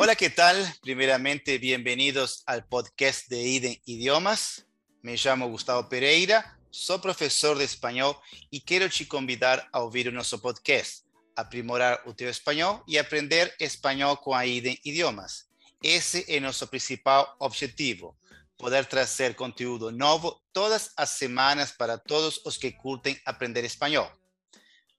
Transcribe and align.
Hola, 0.00 0.14
¿qué 0.14 0.30
tal? 0.30 0.56
Primeramente, 0.80 1.58
bienvenidos 1.58 2.44
al 2.46 2.64
podcast 2.64 3.26
de 3.28 3.42
IDEN 3.42 3.82
Idiomas. 3.84 4.64
Me 5.02 5.16
llamo 5.16 5.48
Gustavo 5.48 5.88
Pereira, 5.88 6.56
soy 6.70 7.00
profesor 7.00 7.58
de 7.58 7.64
español 7.64 8.16
y 8.48 8.60
quiero 8.60 8.88
te 8.88 9.08
convidar 9.08 9.68
a 9.72 9.82
oír 9.82 10.12
nuestro 10.12 10.38
podcast, 10.38 11.04
aprimorar 11.34 12.00
o 12.06 12.14
teu 12.14 12.28
español 12.28 12.80
y 12.86 12.96
aprender 12.96 13.52
español 13.58 14.20
con 14.22 14.40
IDEN 14.40 14.78
Idiomas. 14.84 15.50
Ese 15.82 16.24
es 16.28 16.40
nuestro 16.40 16.68
principal 16.68 17.26
objetivo, 17.38 18.16
poder 18.56 18.86
trazer 18.86 19.34
conteúdo 19.34 19.90
novo 19.90 20.44
todas 20.52 20.92
as 20.96 21.10
semanas 21.10 21.72
para 21.72 21.98
todos 21.98 22.40
os 22.44 22.56
que 22.56 22.76
curtem 22.76 23.18
aprender 23.26 23.64
espanhol. 23.64 24.08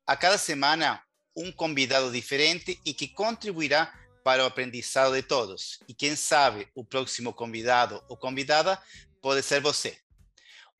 A 0.06 0.18
cada 0.18 0.38
semana, 0.38 1.02
um 1.34 1.54
convidado 1.54 2.12
diferente 2.12 2.78
e 2.86 2.94
que 2.94 3.08
contribuirá 3.08 3.94
para 4.24 4.44
o 4.44 4.48
aprendizado 4.48 5.14
de 5.14 5.24
todos. 5.24 5.80
E 5.88 5.94
quem 5.94 6.16
sabe 6.16 6.68
o 6.76 6.84
próximo 6.84 7.34
convidado 7.34 8.04
ou 8.08 8.18
convidada 8.18 8.82
pode 9.22 9.42
ser 9.44 9.62
você. 9.62 9.98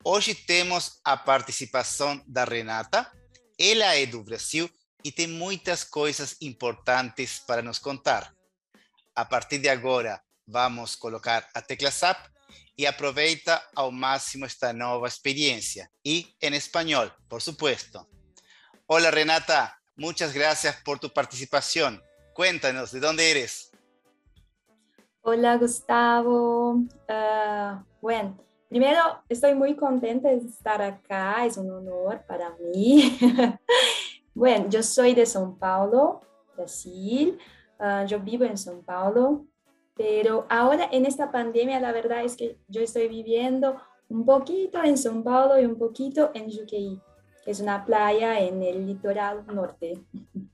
Hoje 0.04 0.34
temos 0.34 1.00
a 1.04 1.18
participação 1.18 2.24
da 2.26 2.46
Renata. 2.46 3.12
Ela 3.60 3.96
é 3.96 4.06
do 4.06 4.24
Brasil 4.24 4.70
e 5.04 5.12
tem 5.12 5.28
muitas 5.28 5.84
coisas 5.84 6.38
importantes 6.42 7.40
para 7.40 7.62
nos 7.62 7.80
contar. 7.80 8.34
A 9.16 9.26
partir 9.26 9.60
de 9.60 9.70
agora, 9.70 10.24
vamos 10.48 10.96
colocar 10.96 11.50
a 11.54 11.62
tecla 11.62 11.92
SAP 11.92 12.28
y 12.76 12.86
aproveita 12.86 13.70
al 13.76 13.92
máximo 13.92 14.46
esta 14.46 14.72
nueva 14.72 15.08
experiencia. 15.08 15.92
Y 16.02 16.34
en 16.40 16.54
español, 16.54 17.14
por 17.28 17.42
supuesto. 17.42 18.10
Hola 18.88 19.12
Renata, 19.12 19.82
muchas 19.98 20.34
gracias 20.34 20.78
por 20.84 20.98
tu 20.98 21.12
participación. 21.12 22.02
Cuéntanos, 22.40 22.94
¿de 22.94 23.02
dónde 23.02 23.32
eres? 23.32 23.70
Hola 25.24 25.58
Gustavo. 25.58 26.84
Ah, 27.10 27.84
bueno, 28.00 28.38
primero 28.70 29.02
estoy 29.28 29.56
muy 29.56 29.76
contenta 29.76 30.30
de 30.30 30.38
estar 30.38 30.82
acá, 30.82 31.46
es 31.46 31.58
un 31.58 31.70
honor 31.70 32.24
para 32.26 32.56
mí. 32.74 33.20
bueno, 34.34 34.70
yo 34.70 34.82
soy 34.82 35.14
de 35.16 35.24
São 35.24 35.60
Paulo, 35.60 36.22
Brasil. 36.56 37.38
Ah, 37.78 38.06
yo 38.06 38.22
vivo 38.22 38.46
en 38.46 38.56
São 38.56 38.86
Paulo, 38.86 39.46
pero 39.94 40.46
ahora 40.50 40.88
en 40.94 41.06
esta 41.06 41.30
pandemia 41.34 41.82
la 41.82 41.92
verdad 41.92 42.24
es 42.24 42.38
que 42.38 42.58
yo 42.70 42.80
estoy 42.80 43.10
viviendo 43.10 43.82
un 44.08 44.26
poquito 44.26 44.82
en 44.82 44.96
São 44.96 45.26
Paulo 45.26 45.60
y 45.60 45.66
un 45.66 45.78
poquito 45.78 46.32
en 46.34 46.50
Juqueí, 46.50 47.02
que 47.02 47.09
es 47.50 47.60
una 47.60 47.84
playa 47.84 48.40
en 48.40 48.62
el 48.62 48.86
litoral 48.86 49.44
norte. 49.48 50.00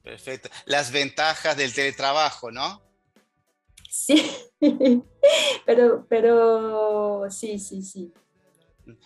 Perfecto. 0.01 0.49
Las 0.65 0.91
ventajas 0.91 1.57
del 1.57 1.73
teletrabajo, 1.73 2.51
¿no? 2.51 2.81
Sí, 3.89 4.31
pero, 5.65 6.05
pero 6.07 7.29
sí, 7.29 7.59
sí, 7.59 7.81
sí. 7.81 8.13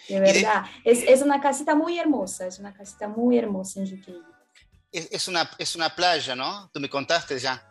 De 0.07 0.19
verdad, 0.19 0.65
es, 0.83 1.03
es, 1.03 1.21
una 1.21 1.39
casita 1.41 1.73
muy 1.73 1.97
hermosa, 1.97 2.45
es 2.45 2.59
una 2.59 2.73
casita 2.73 3.07
muy 3.07 3.37
hermosa 3.37 3.79
en 3.79 3.89
Juqueí. 3.89 4.21
Es, 4.91 5.07
es, 5.11 5.27
una, 5.27 5.49
es 5.57 5.75
una 5.75 5.95
playa, 5.95 6.35
¿no? 6.35 6.69
Tú 6.71 6.79
me 6.79 6.89
contaste 6.89 7.39
ya. 7.39 7.63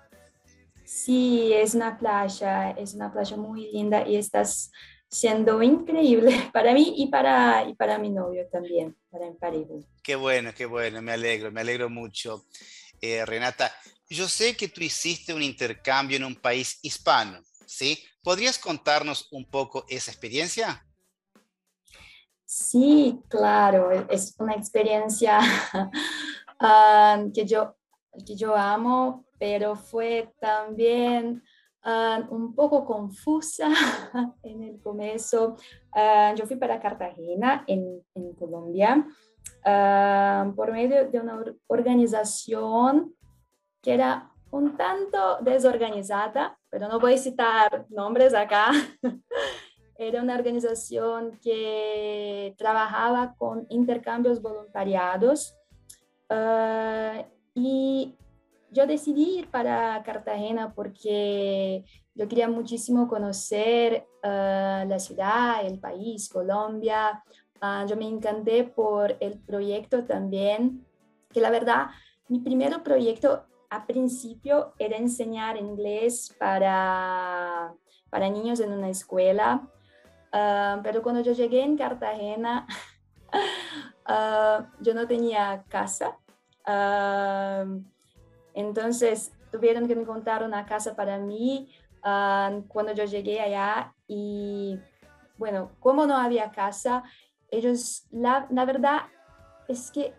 Sí, 0.84 1.52
es 1.52 1.74
una 1.74 1.98
playa, 1.98 2.70
es 2.70 2.94
una 2.94 3.12
playa 3.12 3.36
muy 3.36 3.70
linda 3.70 4.08
y 4.08 4.16
estás 4.16 4.72
siendo 5.10 5.62
increíble 5.62 6.50
para 6.52 6.72
mí 6.72 6.94
y 6.96 7.08
para, 7.08 7.64
y 7.68 7.74
para 7.74 7.98
mi 7.98 8.10
novio 8.10 8.46
también, 8.50 8.96
para 9.10 9.30
mi 9.30 9.36
pareja. 9.36 9.74
Qué 10.02 10.16
bueno, 10.16 10.52
qué 10.54 10.66
bueno, 10.66 11.02
me 11.02 11.12
alegro, 11.12 11.50
me 11.50 11.60
alegro 11.60 11.88
mucho. 11.88 12.46
Eh, 13.00 13.24
Renata, 13.24 13.72
yo 14.08 14.28
sé 14.28 14.56
que 14.56 14.68
tú 14.68 14.82
hiciste 14.82 15.32
un 15.32 15.42
intercambio 15.42 16.16
en 16.16 16.24
un 16.24 16.36
país 16.36 16.78
hispano, 16.82 17.40
¿sí? 17.66 18.02
¿Podrías 18.22 18.58
contarnos 18.58 19.28
un 19.30 19.44
poco 19.44 19.84
esa 19.88 20.10
experiencia? 20.10 20.84
Sí, 22.44 23.20
claro, 23.28 23.90
es 24.08 24.34
una 24.38 24.54
experiencia 24.54 25.38
ah, 26.60 27.22
que, 27.34 27.44
yo, 27.44 27.76
que 28.26 28.34
yo 28.36 28.56
amo 28.56 29.28
pero 29.38 29.76
fue 29.76 30.32
también 30.40 31.42
ah, 31.82 32.26
un 32.30 32.54
poco 32.54 32.84
confusa 32.84 33.68
en 34.42 34.62
el 34.62 34.80
comienzo. 34.80 35.56
Ah, 35.92 36.34
yo 36.36 36.46
fui 36.46 36.56
para 36.56 36.80
Cartagena, 36.80 37.64
en, 37.66 38.02
en 38.14 38.32
Colombia, 38.34 39.06
ah, 39.64 40.50
por 40.54 40.72
medio 40.72 41.08
de 41.08 41.20
una 41.20 41.42
organización 41.66 43.14
que 43.82 43.94
era 43.94 44.30
un 44.50 44.76
tanto 44.76 45.38
desorganizada, 45.42 46.58
pero 46.70 46.88
no 46.88 46.98
voy 46.98 47.14
a 47.14 47.18
citar 47.18 47.86
nombres 47.90 48.34
acá. 48.34 48.70
Era 50.00 50.22
una 50.22 50.36
organización 50.36 51.40
que 51.42 52.54
trabajaba 52.56 53.34
con 53.36 53.66
intercambios 53.68 54.40
voluntariados 54.40 55.56
y 57.52 58.16
yo 58.70 58.86
decidí 58.86 59.38
ir 59.38 59.50
para 59.50 60.02
Cartagena 60.02 60.74
porque 60.74 61.84
yo 62.14 62.28
quería 62.28 62.48
muchísimo 62.48 63.08
conocer 63.08 64.06
ah, 64.22 64.84
la 64.86 64.98
ciudad, 64.98 65.64
el 65.64 65.78
país, 65.78 66.28
Colombia. 66.28 67.22
Ah, 67.60 67.86
yo 67.88 67.96
me 67.96 68.06
encanté 68.06 68.64
por 68.64 69.16
el 69.20 69.38
proyecto 69.38 70.04
también, 70.04 70.84
que 71.32 71.40
la 71.40 71.50
verdad, 71.50 71.86
mi 72.28 72.40
primer 72.40 72.82
proyecto 72.82 73.46
a 73.70 73.86
principio 73.86 74.74
era 74.78 74.96
enseñar 74.96 75.56
inglés 75.56 76.34
para, 76.38 77.74
para 78.10 78.28
niños 78.28 78.60
en 78.60 78.72
una 78.72 78.90
escuela, 78.90 79.68
ah, 80.32 80.80
pero 80.82 81.02
cuando 81.02 81.20
yo 81.20 81.32
llegué 81.32 81.62
en 81.62 81.76
Cartagena, 81.76 82.66
yo 84.80 84.94
no 84.94 85.06
tenía 85.06 85.64
casa. 85.68 86.18
Entonces, 88.58 89.32
tuvieron 89.52 89.86
que 89.86 89.92
encontrar 89.92 90.42
una 90.42 90.66
casa 90.66 90.96
para 90.96 91.16
mí 91.16 91.72
ah, 92.02 92.60
cuando 92.66 92.92
yo 92.92 93.04
llegué 93.04 93.40
allá 93.40 93.94
y, 94.08 94.76
bueno, 95.36 95.70
como 95.78 96.06
no 96.06 96.16
había 96.16 96.50
casa, 96.50 97.04
ellos, 97.52 98.08
la, 98.10 98.48
la 98.50 98.64
verdad 98.64 99.02
es 99.68 99.92
que 99.92 100.12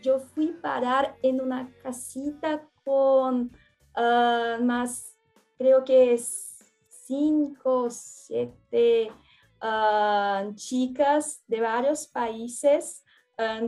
yo 0.00 0.18
fui 0.18 0.46
parar 0.62 1.18
en 1.22 1.42
una 1.42 1.70
casita 1.82 2.66
con 2.86 3.54
ah, 3.94 4.56
más, 4.62 5.14
creo 5.58 5.84
que 5.84 6.18
cinco, 6.88 7.88
siete 7.90 9.12
uh, 9.62 10.54
chicas 10.54 11.42
de 11.46 11.60
varios 11.60 12.06
países 12.06 13.04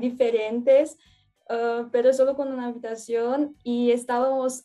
diferentes 0.00 0.96
Ah, 1.52 1.88
pero 1.90 2.12
solo 2.12 2.36
con 2.36 2.52
una 2.52 2.66
habitación 2.66 3.56
y 3.64 3.90
estábamos 3.90 4.64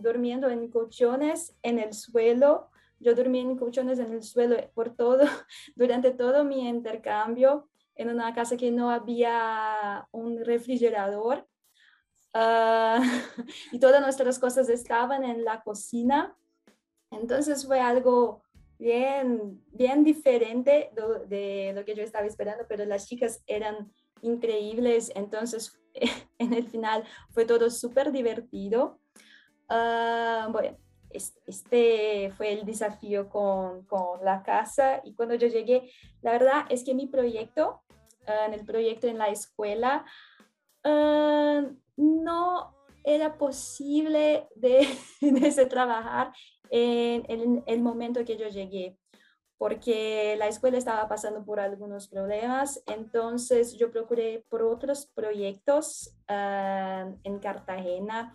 durmiendo 0.00 0.48
en 0.48 0.68
colchones 0.68 1.54
en 1.62 1.78
el 1.78 1.94
suelo. 1.94 2.70
Yo 2.98 3.14
dormí 3.14 3.38
en 3.38 3.56
colchones 3.56 4.00
en 4.00 4.12
el 4.12 4.22
suelo 4.24 4.56
por 4.74 4.96
todo, 4.96 5.20
durante 5.76 6.10
todo 6.10 6.42
mi 6.44 6.68
intercambio 6.68 7.68
en 7.94 8.08
una 8.08 8.34
casa 8.34 8.56
que 8.56 8.72
no 8.72 8.90
había 8.90 10.08
un 10.10 10.44
refrigerador. 10.44 11.46
Ah, 12.32 13.00
y 13.70 13.78
todas 13.78 14.02
nuestras 14.02 14.40
cosas 14.40 14.68
estaban 14.68 15.22
en 15.22 15.44
la 15.44 15.62
cocina. 15.62 16.36
Entonces 17.12 17.64
fue 17.64 17.78
algo 17.78 18.42
bien, 18.76 19.62
bien 19.70 20.02
diferente 20.02 20.90
de, 20.96 21.26
de 21.28 21.72
lo 21.74 21.84
que 21.84 21.94
yo 21.94 22.02
estaba 22.02 22.26
esperando, 22.26 22.64
pero 22.68 22.84
las 22.86 23.06
chicas 23.06 23.40
eran 23.46 23.92
increíbles. 24.20 25.12
Entonces 25.14 25.80
en 26.38 26.52
el 26.52 26.66
final 26.68 27.04
fue 27.30 27.44
todo 27.44 27.70
súper 27.70 28.12
divertido. 28.12 28.98
Ah, 29.68 30.48
bueno, 30.50 30.76
este 31.10 32.32
fue 32.36 32.52
el 32.52 32.66
desafío 32.66 33.28
con, 33.28 33.84
con, 33.86 34.24
la 34.24 34.42
casa 34.42 35.00
y 35.04 35.14
cuando 35.14 35.34
yo 35.36 35.46
llegué, 35.46 35.90
la 36.22 36.32
verdad 36.32 36.64
es 36.68 36.84
que 36.84 36.94
mi 36.94 37.06
proyecto, 37.06 37.82
ah, 38.26 38.46
en 38.46 38.54
el 38.54 38.64
proyecto 38.64 39.06
en 39.06 39.18
la 39.18 39.28
escuela, 39.28 40.04
ah, 40.82 41.62
no 41.96 42.74
era 43.04 43.38
posible 43.38 44.48
de, 44.56 44.86
de 45.20 45.66
trabajar 45.66 46.32
en, 46.70 47.24
en 47.28 47.62
el 47.66 47.80
momento 47.80 48.24
que 48.24 48.36
yo 48.36 48.48
llegué 48.48 48.98
porque 49.58 50.34
la 50.38 50.48
escuela 50.48 50.78
estaba 50.78 51.08
pasando 51.08 51.44
por 51.44 51.60
algunos 51.60 52.08
problemas, 52.08 52.82
entonces 52.86 53.76
yo 53.76 53.90
procuré 53.90 54.44
por 54.48 54.62
otros 54.62 55.06
proyectos 55.06 56.16
ah, 56.28 57.10
en 57.22 57.38
Cartagena, 57.38 58.34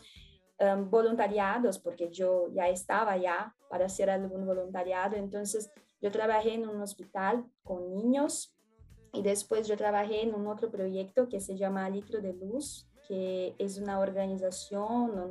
ah, 0.59 0.77
voluntariados, 0.79 1.79
porque 1.79 2.09
yo 2.09 2.47
ya 2.53 2.69
estaba 2.69 3.17
ya 3.17 3.55
para 3.69 3.85
hacer 3.85 4.09
algún 4.09 4.45
voluntariado, 4.45 5.15
entonces 5.15 5.71
yo 6.01 6.11
trabajé 6.11 6.53
en 6.53 6.67
un 6.67 6.81
hospital 6.81 7.45
con 7.63 7.89
niños 7.89 8.55
y 9.11 9.21
después 9.21 9.67
yo 9.67 9.75
trabajé 9.75 10.23
en 10.23 10.33
un 10.33 10.47
otro 10.47 10.71
proyecto 10.71 11.27
que 11.27 11.41
se 11.41 11.57
llama 11.57 11.89
Litro 11.89 12.21
de 12.21 12.33
Luz, 12.33 12.87
que 13.07 13.55
es 13.57 13.79
una 13.79 13.99
organización 13.99 15.15
no 15.15 15.27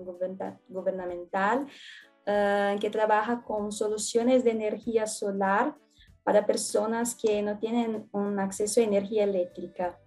gubernamental 0.68 1.68
ah, 2.28 2.76
que 2.80 2.90
trabaja 2.90 3.42
con 3.42 3.72
soluciones 3.72 4.44
de 4.44 4.52
energía 4.52 5.06
solar 5.06 5.74
para 6.28 6.44
personas 6.44 7.14
que 7.14 7.40
no 7.40 7.58
tienen 7.58 8.06
un 8.12 8.38
acceso 8.38 8.80
a 8.80 8.84
energía 8.84 9.24
eléctrica. 9.24 9.98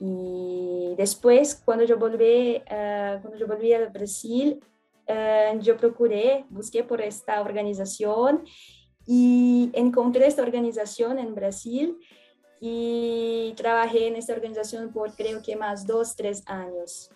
Y 0.00 0.94
después, 0.96 1.62
cuando 1.64 1.84
yo 1.84 1.96
volví, 1.96 2.56
uh, 2.56 3.20
cuando 3.22 3.36
yo 3.36 3.46
volví 3.46 3.72
a 3.72 3.88
Brasil, 3.88 4.60
uh, 5.08 5.58
yo 5.60 5.76
procuré, 5.76 6.44
busqué 6.50 6.82
por 6.82 7.00
esta 7.00 7.40
organización 7.40 8.44
y 9.06 9.70
encontré 9.72 10.26
esta 10.26 10.42
organización 10.42 11.18
en 11.18 11.34
Brasil 11.34 11.96
y 12.60 13.54
trabajé 13.56 14.08
en 14.08 14.16
esta 14.16 14.32
organización 14.32 14.92
por 14.92 15.14
creo 15.14 15.40
que 15.42 15.54
más 15.54 15.86
dos, 15.86 16.16
tres 16.16 16.42
años. 16.46 17.10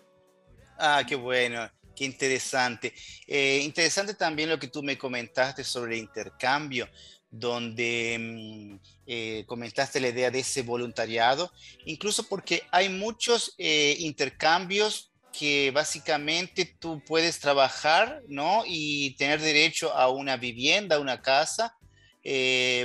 Ah, 0.77 1.03
qué 1.05 1.15
bueno, 1.15 1.69
qué 1.95 2.05
interesante. 2.05 2.93
Eh, 3.27 3.61
interesante 3.63 4.13
también 4.13 4.49
lo 4.49 4.59
que 4.59 4.67
tú 4.67 4.83
me 4.83 4.97
comentaste 4.97 5.63
sobre 5.63 5.95
el 5.95 6.01
intercambio 6.01 6.87
donde 7.29 8.17
mm, 8.19 8.75
eh, 9.07 9.43
comentaste 9.47 9.99
la 9.99 10.09
idea 10.09 10.29
de 10.29 10.39
ese 10.39 10.63
voluntariado, 10.63 11.51
incluso 11.85 12.27
porque 12.27 12.63
hay 12.71 12.89
muchos 12.89 13.55
eh, 13.57 13.95
intercambios 13.99 15.11
que 15.31 15.71
básicamente 15.71 16.75
tú 16.77 17.01
puedes 17.07 17.39
trabajar, 17.39 18.21
¿no? 18.27 18.63
Y 18.67 19.15
tener 19.15 19.39
derecho 19.39 19.93
a 19.93 20.09
una 20.09 20.35
vivienda, 20.35 20.99
una 20.99 21.21
casa, 21.21 21.77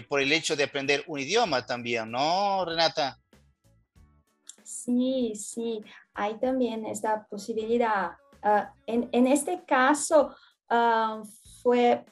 por 0.08 0.22
el 0.22 0.32
hecho 0.32 0.54
de 0.54 0.64
aprender 0.64 1.02
un 1.08 1.18
idioma 1.18 1.66
también, 1.66 2.10
¿no, 2.10 2.64
Renata? 2.64 3.18
Sí, 4.66 5.32
sí, 5.36 5.80
hay 6.14 6.38
también 6.38 6.86
esta 6.86 7.26
posibilidad. 7.26 8.12
Ah, 8.42 8.72
en, 8.86 9.08
en, 9.12 9.26
este 9.26 9.64
caso, 9.64 10.34
uh, 10.70 11.24
fue 11.62 12.04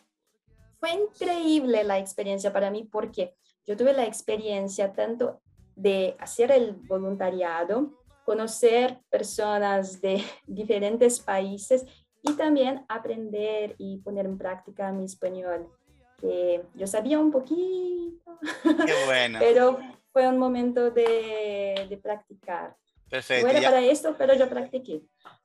fue 0.85 0.93
increíble 0.93 1.83
la 1.83 1.99
experiencia 1.99 2.53
para 2.53 2.71
mí 2.71 2.85
porque 2.85 3.35
yo 3.67 3.75
tuve 3.75 3.95
la 3.95 4.05
experiencia 4.05 4.93
tanto 4.93 5.41
de 5.75 6.15
hacer 6.19 6.51
el 6.51 6.75
voluntariado, 6.75 7.91
conocer 8.27 9.01
personas 9.09 10.03
de 10.03 10.23
diferentes 10.47 11.21
países 11.21 11.87
y 12.21 12.35
también 12.35 12.85
aprender 12.87 13.75
y 13.79 13.97
poner 14.01 14.27
en 14.27 14.37
práctica 14.37 14.93
mi 14.93 15.07
español, 15.07 15.71
que 16.19 16.63
yo 16.75 16.87
sabía 16.87 17.19
un 17.19 17.31
poquito, 17.31 18.39
Qué 18.63 18.95
bueno. 19.07 19.39
pero 19.41 19.79
fue 20.13 20.29
un 20.29 20.37
momento 20.37 20.91
de, 20.91 21.87
de 21.89 21.97
practicar. 21.97 22.77
Perfecto. 23.09 23.47
No 23.47 23.53
era 23.55 23.71
para 23.71 23.81
esto, 23.81 24.15
pero 24.19 24.35
yo 24.35 24.51
practiqué. 24.51 25.01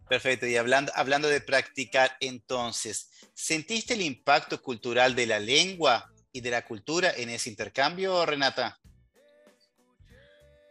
Perfecto. 0.10 0.48
Y 0.48 0.58
hablando, 0.58 0.92
hablando 0.96 1.28
de 1.28 1.40
practicar, 1.40 2.10
entonces, 2.20 3.12
¿sentiste 3.36 3.94
el 3.94 4.02
impacto 4.02 4.60
cultural 4.60 5.16
de 5.16 5.28
la 5.28 5.40
lengua 5.40 6.12
y 6.32 6.42
de 6.42 6.50
la 6.50 6.66
cultura 6.66 7.12
en 7.16 7.30
ese 7.30 7.52
intercambio, 7.52 8.26
Renata? 8.26 8.80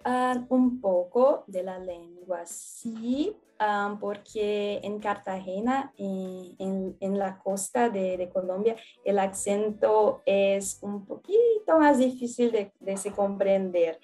Uh, 0.05 0.45
un 0.49 0.81
poco 0.81 1.45
de 1.47 1.63
la 1.63 1.79
lengua, 1.79 2.47
sí, 2.47 3.37
um, 3.61 3.99
porque 4.01 4.81
en 4.83 4.99
Cartagena, 4.99 5.93
eh, 5.99 6.55
en, 6.59 7.19
la 7.19 7.39
costa 7.39 7.91
de, 7.91 8.17
de, 8.17 8.29
Colombia, 8.29 8.75
el 9.05 9.19
acento 9.19 10.23
es 10.25 10.79
un 10.83 11.05
poquito 11.05 11.79
más 11.79 11.99
difícil 11.99 12.51
de, 12.51 12.73
de 12.81 12.97
se 12.97 13.13
comprender 13.13 14.01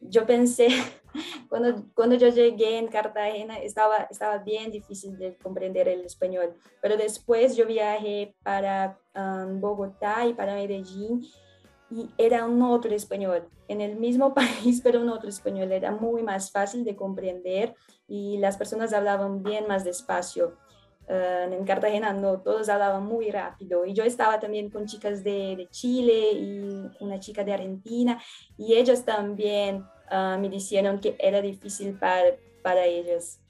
yo 0.00 0.26
pensé, 0.26 0.68
cuando, 1.48 1.84
cuando 1.94 2.16
yo 2.16 2.28
llegué 2.28 2.78
en 2.78 2.88
Cartagena, 2.88 3.58
estaba, 3.58 4.08
estaba 4.10 4.38
bien 4.38 4.70
difícil 4.70 5.18
de 5.18 5.36
comprender 5.36 5.88
el 5.88 6.04
español, 6.04 6.54
pero 6.80 6.96
después 6.96 7.56
yo 7.56 7.66
viajé 7.66 8.34
para 8.42 8.98
um, 9.14 9.60
Bogotá 9.60 10.26
y 10.26 10.34
para 10.34 10.54
Medellín 10.54 11.22
y 11.90 12.08
era 12.18 12.46
un 12.46 12.62
otro 12.62 12.94
español, 12.94 13.48
en 13.68 13.80
el 13.80 13.96
mismo 13.96 14.32
país, 14.34 14.80
pero 14.82 15.00
un 15.00 15.08
otro 15.08 15.28
español, 15.28 15.72
era 15.72 15.92
muy 15.92 16.22
más 16.22 16.50
fácil 16.50 16.84
de 16.84 16.96
comprender 16.96 17.74
y 18.06 18.38
las 18.38 18.56
personas 18.56 18.92
hablaban 18.92 19.42
bien 19.42 19.66
más 19.66 19.84
despacio. 19.84 20.56
Uh, 21.10 21.52
en 21.52 21.64
Cartagena 21.64 22.12
no, 22.12 22.40
todos 22.40 22.68
hablaban 22.68 23.04
muy 23.04 23.32
rápido. 23.32 23.84
Y 23.84 23.94
yo 23.94 24.04
estaba 24.04 24.38
también 24.38 24.70
con 24.70 24.86
chicas 24.86 25.24
de, 25.24 25.56
de 25.56 25.66
Chile 25.68 26.30
y 26.34 26.88
una 27.00 27.18
chica 27.18 27.42
de 27.42 27.52
Argentina 27.52 28.22
y 28.56 28.74
ellos 28.74 29.04
también 29.04 29.84
uh, 30.12 30.38
me 30.38 30.48
dijeron 30.48 31.00
que 31.00 31.16
era 31.18 31.42
difícil 31.42 31.98
para, 31.98 32.36
para 32.62 32.84
ellos. 32.84 33.40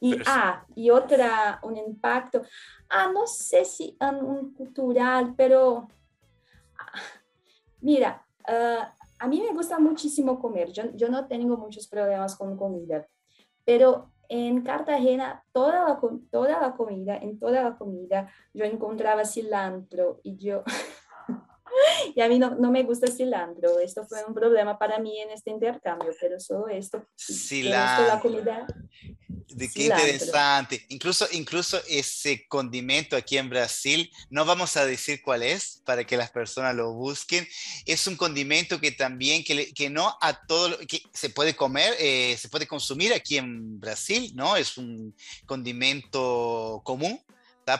Y, 0.00 0.16
ah, 0.26 0.64
y 0.74 0.88
otra, 0.88 1.60
un 1.62 1.76
impacto, 1.76 2.40
ah, 2.88 3.10
no 3.12 3.26
sé 3.26 3.66
si 3.66 3.94
un 4.00 4.54
cultural, 4.54 5.34
pero 5.36 5.86
ah, 6.78 7.00
mira, 7.82 8.26
uh, 8.48 8.84
a 9.18 9.28
mí 9.28 9.42
me 9.42 9.52
gusta 9.52 9.78
muchísimo 9.78 10.38
comer, 10.40 10.72
yo, 10.72 10.84
yo 10.94 11.10
no 11.10 11.26
tengo 11.26 11.58
muchos 11.58 11.86
problemas 11.88 12.36
con 12.36 12.56
comida, 12.56 13.06
pero 13.66 14.13
en 14.28 14.62
Cartagena, 14.62 15.44
toda 15.52 15.84
la, 15.84 16.00
toda 16.30 16.60
la 16.60 16.74
comida, 16.74 17.16
en 17.16 17.38
toda 17.38 17.62
la 17.62 17.76
comida, 17.76 18.28
yo 18.52 18.64
encontraba 18.64 19.24
cilantro 19.24 20.20
y 20.22 20.36
yo, 20.36 20.62
y 22.14 22.20
a 22.20 22.28
mí 22.28 22.38
no, 22.38 22.54
no, 22.54 22.70
me 22.70 22.82
gusta 22.82 23.08
cilantro. 23.08 23.80
Esto 23.80 24.06
fue 24.06 24.24
un 24.24 24.34
problema 24.34 24.78
para 24.78 24.98
mí 24.98 25.18
en 25.20 25.30
este 25.30 25.50
intercambio, 25.50 26.12
pero 26.20 26.38
solo 26.38 26.68
esto. 26.68 27.04
Cilantro. 27.16 28.06
La 28.06 28.20
comida, 28.20 28.66
de 29.48 29.70
qué 29.70 29.84
interesante. 29.84 30.84
Incluso, 30.88 31.26
incluso 31.32 31.80
ese 31.88 32.46
condimento 32.48 33.16
aquí 33.16 33.38
en 33.38 33.48
Brasil, 33.48 34.10
no 34.30 34.44
vamos 34.44 34.76
a 34.76 34.86
decir 34.86 35.22
cuál 35.22 35.42
es 35.42 35.82
para 35.84 36.04
que 36.04 36.16
las 36.16 36.30
personas 36.30 36.74
lo 36.74 36.92
busquen. 36.92 37.46
Es 37.86 38.06
un 38.06 38.16
condimento 38.16 38.80
que 38.80 38.92
también, 38.92 39.44
que, 39.44 39.72
que 39.72 39.90
no 39.90 40.16
a 40.20 40.46
todo, 40.46 40.78
que 40.86 41.02
se 41.12 41.30
puede 41.30 41.54
comer, 41.54 41.94
eh, 41.98 42.36
se 42.38 42.48
puede 42.48 42.66
consumir 42.66 43.12
aquí 43.12 43.38
en 43.38 43.78
Brasil, 43.80 44.32
¿no? 44.34 44.56
Es 44.56 44.76
un 44.76 45.14
condimento 45.46 46.80
común. 46.84 47.20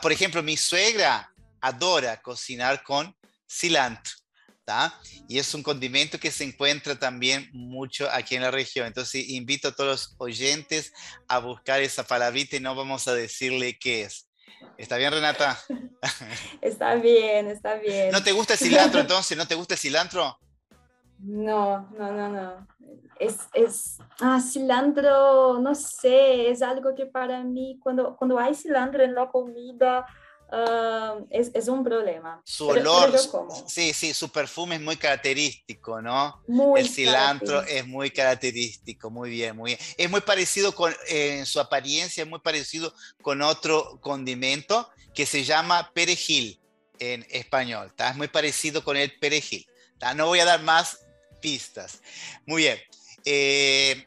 Por 0.00 0.12
ejemplo, 0.12 0.42
mi 0.42 0.56
suegra 0.56 1.32
adora 1.60 2.20
cocinar 2.22 2.82
con 2.82 3.14
cilantro. 3.48 4.23
Y 5.28 5.38
es 5.38 5.54
un 5.54 5.62
condimento 5.62 6.18
que 6.18 6.30
se 6.30 6.44
encuentra 6.44 6.98
también 6.98 7.48
mucho 7.52 8.08
aquí 8.10 8.36
en 8.36 8.42
la 8.42 8.50
región. 8.50 8.86
Entonces 8.86 9.28
invito 9.28 9.68
a 9.68 9.72
todos 9.72 9.90
los 9.90 10.14
oyentes 10.18 10.92
a 11.28 11.38
buscar 11.38 11.80
esa 11.82 12.04
palabrita 12.04 12.56
y 12.56 12.60
no 12.60 12.74
vamos 12.74 13.06
a 13.08 13.14
decirle 13.14 13.78
qué 13.78 14.02
es. 14.02 14.30
¿Está 14.78 14.96
bien, 14.96 15.12
Renata? 15.12 15.58
Está 16.60 16.94
bien, 16.94 17.48
está 17.48 17.76
bien. 17.76 18.10
¿No 18.10 18.22
te 18.22 18.32
gusta 18.32 18.54
el 18.54 18.58
cilantro 18.58 19.00
entonces? 19.00 19.36
¿No 19.36 19.46
te 19.46 19.54
gusta 19.54 19.74
el 19.74 19.80
cilantro? 19.80 20.38
No, 21.18 21.88
no, 21.98 22.12
no, 22.12 22.28
no. 22.28 22.66
Es, 23.18 23.38
es, 23.54 23.98
ah, 24.20 24.40
cilantro, 24.40 25.60
no 25.60 25.74
sé, 25.74 26.50
es 26.50 26.60
algo 26.60 26.94
que 26.94 27.06
para 27.06 27.42
mí, 27.44 27.78
cuando, 27.82 28.16
cuando 28.16 28.38
hay 28.38 28.54
cilantro 28.54 29.02
en 29.02 29.14
la 29.14 29.28
comida, 29.30 30.04
Uh, 30.50 31.26
es, 31.30 31.50
es, 31.54 31.68
un 31.68 31.82
problema. 31.82 32.40
Su 32.44 32.68
olor, 32.68 33.12
sí, 33.66 33.92
sí, 33.92 34.14
su 34.14 34.28
perfume 34.30 34.76
es 34.76 34.80
muy 34.80 34.96
característico, 34.96 36.00
¿no? 36.00 36.42
Muy 36.46 36.80
El 36.80 36.88
cilantro 36.88 37.62
es 37.62 37.86
muy 37.86 38.10
característico, 38.10 39.10
muy 39.10 39.30
bien, 39.30 39.56
muy 39.56 39.72
bien. 39.72 39.78
Es 39.96 40.08
muy 40.08 40.20
parecido 40.20 40.74
con, 40.74 40.94
eh, 41.08 41.44
su 41.44 41.58
apariencia, 41.58 42.22
es 42.22 42.28
muy 42.28 42.40
parecido 42.40 42.94
con 43.22 43.42
otro 43.42 43.98
condimento 44.00 44.88
que 45.12 45.26
se 45.26 45.44
llama 45.44 45.90
perejil 45.92 46.60
en 46.98 47.26
español, 47.30 47.88
¿está? 47.88 48.10
Es 48.10 48.16
muy 48.16 48.28
parecido 48.28 48.84
con 48.84 48.96
el 48.96 49.18
perejil. 49.18 49.66
No 50.14 50.26
voy 50.26 50.40
a 50.40 50.44
dar 50.44 50.62
más 50.62 51.00
pistas. 51.40 52.02
Muy 52.46 52.62
bien. 52.62 52.78
Eh, 53.24 54.06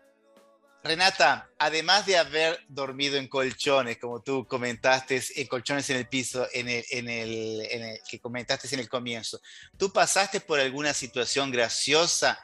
Renata, 0.88 1.50
además 1.60 2.06
de 2.06 2.18
haber 2.18 2.60
dormido 2.68 3.18
en 3.18 3.28
colchones, 3.28 3.98
como 3.98 4.22
tú 4.22 4.48
comentaste, 4.48 5.22
en 5.36 5.48
colchones 5.48 5.90
en 5.90 5.98
el 5.98 6.08
piso, 6.08 6.48
en 6.54 6.68
el, 6.70 8.00
que 8.10 8.20
comentaste 8.20 8.74
en 8.74 8.80
el 8.80 8.90
comienzo, 8.90 9.40
¿tú 9.78 9.92
pasaste 9.92 10.42
por 10.42 10.60
alguna 10.60 10.94
situación 10.94 11.52
graciosa 11.52 12.40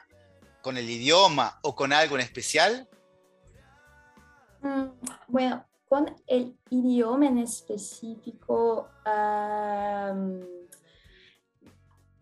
con 0.62 0.76
el 0.76 0.88
idioma 0.88 1.58
o 1.62 1.74
con 1.74 1.92
algo 1.92 2.14
en 2.16 2.22
especial? 2.22 2.88
Mm, 4.60 4.84
bueno, 5.28 5.66
con 5.88 6.14
el 6.26 6.56
idioma 6.70 7.26
en 7.26 7.38
específico, 7.38 8.88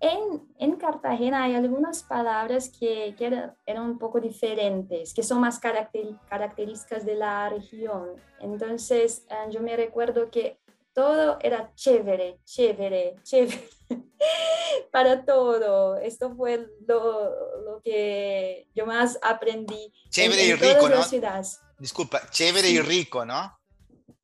en, 0.03 0.77
Cartagena 0.77 1.45
hay 1.45 1.55
algunas 1.55 2.03
palabras 2.03 2.69
que, 2.69 3.15
eran, 3.19 3.55
un 3.83 3.99
poco 3.99 4.21
diferentes, 4.21 5.15
que 5.15 5.23
son 5.23 5.41
más 5.41 5.61
características 5.61 7.07
de 7.07 7.15
la 7.15 7.49
región. 7.49 8.17
Entonces, 8.41 9.25
eh, 9.31 9.51
yo 9.51 9.61
me 9.61 9.77
recuerdo 9.77 10.29
que 10.29 10.59
todo 10.93 11.39
era 11.41 11.73
chévere, 11.77 12.41
chévere, 12.45 13.15
chévere, 13.23 13.69
para 14.93 15.25
todo. 15.25 15.97
Esto 15.97 16.35
fue 16.35 16.67
lo, 16.87 17.81
que 17.85 18.67
yo 18.75 18.87
más 18.87 19.19
aprendí. 19.23 19.93
Chévere 20.11 20.47
y 20.47 20.55
rico, 20.55 20.89
¿no? 20.89 21.01
Disculpa, 21.79 22.29
chévere 22.31 22.69
y 22.69 22.81
rico, 22.81 23.25
¿no? 23.25 23.57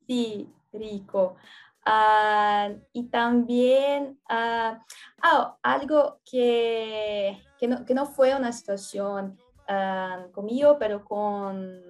Sí, 0.05 0.47
rico. 0.73 1.37
Ah, 1.85 2.69
y 2.93 3.09
también 3.09 4.19
ah, 4.29 4.83
ah, 5.21 5.57
algo 5.63 6.19
que, 6.29 7.41
que, 7.57 7.67
no, 7.67 7.85
que, 7.85 7.93
no, 7.93 8.05
fue 8.05 8.35
una 8.35 8.51
situación 8.51 9.37
conmigo, 10.31 10.77
pero 10.79 11.05
con, 11.05 11.81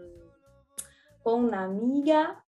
con 1.23 1.45
una 1.45 1.63
amiga, 1.63 2.43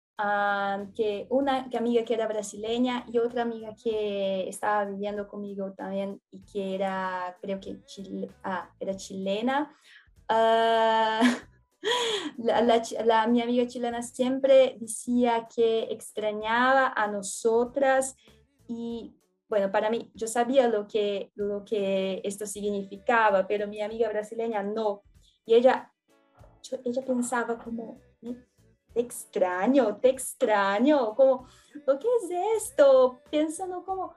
que 0.96 1.26
una 1.30 1.70
que 1.70 1.78
amiga 1.78 2.04
que 2.04 2.14
era 2.14 2.28
brasileña 2.28 3.06
y 3.08 3.18
otra 3.18 3.42
amiga 3.42 3.74
que 3.82 4.48
estaba 4.48 4.86
viviendo 4.86 5.28
conmigo 5.28 5.72
también 5.72 6.22
y 6.30 6.44
que 6.46 6.76
era, 6.76 7.36
creo 7.42 7.60
que 7.60 7.84
chile, 7.86 8.30
era 8.80 8.96
chilena. 8.96 9.74
La, 12.38 13.28
mi 13.28 13.42
amiga 13.42 13.68
chilena 13.68 14.02
siempre 14.04 14.78
decía 14.80 15.48
que 15.54 15.84
extrañaba 15.92 16.94
a 16.96 17.08
nosotras 17.08 18.16
y 18.68 19.16
bueno, 19.52 19.70
para 19.70 19.90
mí, 19.90 20.10
yo 20.14 20.28
sabía 20.28 20.70
lo 20.70 20.88
que, 20.88 21.34
lo 21.36 21.66
que 21.66 22.22
esto 22.24 22.46
significaba, 22.46 23.46
pero 23.48 23.68
mi 23.68 23.82
amiga 23.82 24.08
brasileña 24.08 24.64
no. 24.64 25.04
Y 25.46 25.56
ella, 25.56 25.92
ella 26.86 27.02
pensaba 27.04 27.58
como, 27.58 28.00
te 28.22 29.02
extraño, 29.02 29.98
te 29.98 30.08
extraño, 30.08 31.14
como, 31.16 31.48
¿qué 31.74 32.08
es 32.24 32.64
esto? 32.64 33.20
Pensando 33.30 33.84
como, 33.84 34.16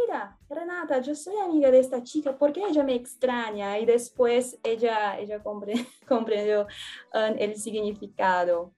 mira, 0.00 0.38
Renata, 0.48 1.00
yo 1.00 1.14
soy 1.14 1.36
amiga 1.38 1.70
de 1.70 1.80
esta 1.80 2.02
chica, 2.02 2.36
¿por 2.36 2.52
qué 2.52 2.62
ella 2.68 2.82
me 2.82 2.94
extraña? 2.94 3.78
Y 3.78 3.86
después 3.86 4.58
ella, 4.62 5.18
ella 5.18 5.42
comprendió 6.08 6.66
um, 7.14 7.34
el 7.38 7.56
significado. 7.56 8.72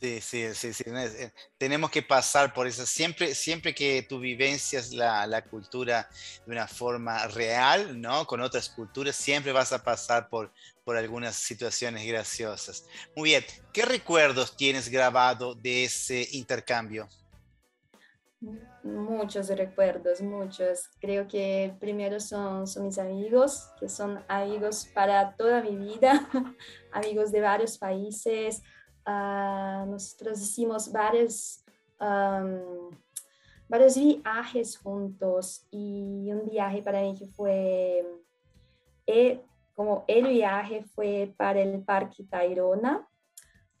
Sí, 0.00 0.20
sí, 0.20 0.54
sí, 0.54 0.72
sí. 0.72 0.84
Eh, 0.86 1.32
tenemos 1.56 1.90
que 1.90 2.02
pasar 2.02 2.54
por 2.54 2.68
eso. 2.68 2.86
Siempre, 2.86 3.34
siempre 3.34 3.74
que 3.74 4.06
tú 4.08 4.20
vivencias 4.20 4.92
la, 4.92 5.26
la, 5.26 5.42
cultura 5.42 6.08
de 6.46 6.52
una 6.52 6.68
forma 6.68 7.26
real, 7.26 8.00
¿no? 8.00 8.24
Con 8.24 8.40
otras 8.40 8.68
culturas, 8.68 9.16
siempre 9.16 9.50
vas 9.50 9.72
a 9.72 9.82
pasar 9.82 10.28
por, 10.28 10.52
por 10.84 10.96
algunas 10.96 11.34
situaciones 11.34 12.06
graciosas. 12.06 12.86
Muy 13.16 13.30
bien. 13.30 13.44
¿Qué 13.72 13.84
recuerdos 13.84 14.56
tienes 14.56 14.88
grabado 14.88 15.56
de 15.56 15.84
ese 15.84 16.28
intercambio? 16.30 17.08
Muchos 18.82 19.48
recuerdos, 19.48 20.20
muchos. 20.20 20.88
Creo 21.00 21.26
que 21.26 21.74
primero 21.80 22.20
son, 22.20 22.66
son 22.66 22.84
mis 22.84 22.98
amigos, 22.98 23.70
que 23.78 23.88
son 23.88 24.22
amigos 24.28 24.86
para 24.94 25.34
toda 25.36 25.62
mi 25.62 25.76
vida, 25.76 26.28
amigos 26.92 27.32
de 27.32 27.40
varios 27.40 27.76
países, 27.76 28.62
Ah, 29.10 29.86
nosotros 29.88 30.38
hicimos 30.38 30.92
varios, 30.92 31.64
varios 33.66 33.96
viajes 33.96 34.76
juntos 34.76 35.66
y 35.70 36.30
un 36.30 36.44
viaje 36.44 36.82
para 36.82 37.00
mí 37.00 37.14
que 37.18 37.26
fue, 37.26 38.04
eh, 39.06 39.40
como 39.74 40.04
el 40.08 40.26
viaje 40.26 40.84
fue 40.94 41.32
para 41.38 41.58
el 41.62 41.82
Parque 41.82 42.24
Tayrona, 42.24 43.08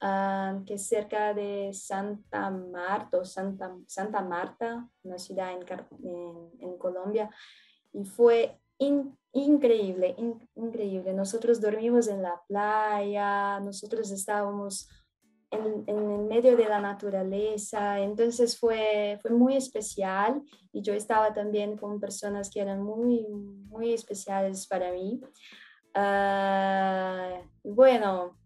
que 0.00 0.74
es 0.74 0.86
cerca 0.86 1.34
de 1.34 1.72
Santa 1.72 2.50
Marta, 2.50 3.24
Santa, 3.24 3.76
Santa 3.86 4.22
Marta, 4.22 4.88
una 5.02 5.18
ciudad 5.18 5.50
en, 5.52 5.64
en, 6.60 6.78
Colombia, 6.78 7.28
y 7.92 8.04
fue 8.04 8.60
increíble, 9.32 10.14
increíble. 10.54 11.12
Nosotros 11.12 11.60
dormimos 11.60 12.06
en 12.06 12.22
la 12.22 12.40
playa, 12.46 13.58
nosotros 13.60 14.10
estábamos 14.12 14.88
en, 15.50 15.84
en, 15.86 16.28
medio 16.28 16.56
de 16.56 16.68
la 16.68 16.80
naturaleza. 16.80 17.98
Entonces 17.98 18.56
fue, 18.56 19.18
fue 19.20 19.32
muy 19.32 19.56
especial 19.56 20.42
y 20.72 20.82
yo 20.82 20.94
estaba 20.94 21.32
también 21.34 21.76
con 21.76 21.98
personas 21.98 22.50
que 22.50 22.60
eran 22.60 22.82
muy, 22.82 23.26
muy 23.26 23.92
especiales 23.92 24.66
para 24.68 24.92
mí. 24.92 25.20
Uh, 25.96 27.42
bueno, 27.64 28.37